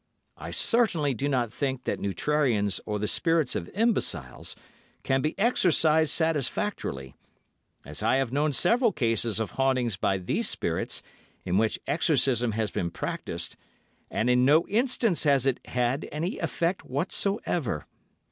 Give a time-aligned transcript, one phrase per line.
[0.37, 4.55] "I certainly do not think that neutrarians or the spirits of imbeciles
[5.03, 7.13] can be exorcised satisfactorily,
[7.85, 11.03] as I have known several cases of hauntings by these spirits
[11.45, 13.57] in which exorcism has been practised,
[14.09, 17.85] and in no instance has it had any effect whatsoever.